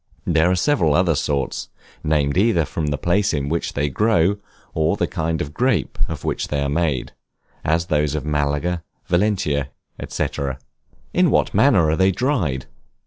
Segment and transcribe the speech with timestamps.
[0.25, 1.69] There are several other sorts,
[2.03, 4.37] named either from the place in which they grow,
[4.73, 7.11] or the kind of grape of which they are made,
[7.63, 9.69] as those of Malaga, Valencia,
[10.07, 10.27] &c.
[11.13, 12.65] In what manner are they dried?